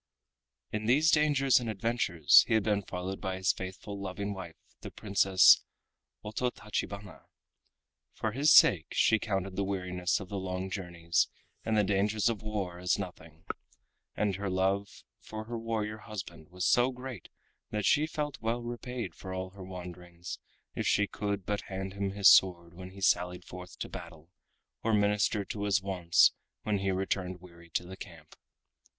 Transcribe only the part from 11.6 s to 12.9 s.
and the dangers of war